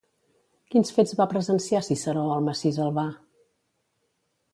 Quins 0.75 0.91
fets 0.95 1.11
va 1.19 1.27
presenciar 1.33 1.81
Ciceró 1.87 2.23
al 2.37 2.41
massís 2.47 2.81
Albà? 2.87 3.05